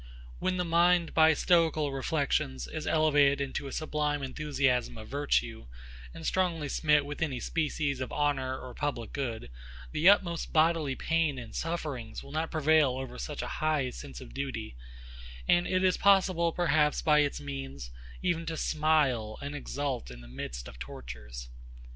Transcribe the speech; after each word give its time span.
When 0.39 0.57
the 0.57 0.65
mind, 0.65 1.13
by 1.13 1.35
Stoical 1.35 1.91
reflections, 1.93 2.67
is 2.67 2.87
elevated 2.87 3.39
into 3.39 3.67
a 3.67 3.71
sublime 3.71 4.23
enthusiasm 4.23 4.97
of 4.97 5.07
virtue, 5.07 5.67
and 6.11 6.25
strongly 6.25 6.69
smit 6.69 7.05
with 7.05 7.21
any 7.21 7.39
species 7.39 8.01
of 8.01 8.11
honour 8.11 8.57
or 8.59 8.73
public 8.73 9.13
good, 9.13 9.51
the 9.91 10.09
utmost 10.09 10.51
bodily 10.51 10.95
pain 10.95 11.37
and 11.37 11.53
sufferings 11.53 12.23
will 12.23 12.31
not 12.31 12.49
prevail 12.49 12.93
over 12.93 13.19
such 13.19 13.43
a 13.43 13.47
high 13.61 13.91
sense 13.91 14.19
of 14.19 14.33
duty; 14.33 14.75
and 15.47 15.67
it 15.67 15.83
is 15.83 15.97
possible, 15.97 16.51
perhaps, 16.51 17.03
by 17.03 17.19
its 17.19 17.39
means, 17.39 17.91
even 18.23 18.47
to 18.47 18.57
smile 18.57 19.37
and 19.39 19.55
exult 19.55 20.09
in 20.09 20.21
the 20.21 20.27
midst 20.27 20.67
of 20.67 20.79
tortures. 20.79 21.49